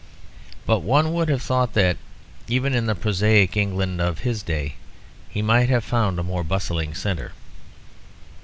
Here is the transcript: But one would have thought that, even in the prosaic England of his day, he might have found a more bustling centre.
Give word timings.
But 0.65 0.79
one 0.79 1.13
would 1.13 1.29
have 1.29 1.43
thought 1.43 1.73
that, 1.75 1.95
even 2.47 2.73
in 2.73 2.87
the 2.87 2.95
prosaic 2.95 3.55
England 3.55 4.01
of 4.01 4.21
his 4.21 4.41
day, 4.41 4.73
he 5.29 5.43
might 5.43 5.69
have 5.69 5.83
found 5.83 6.17
a 6.17 6.23
more 6.23 6.43
bustling 6.43 6.95
centre. 6.95 7.33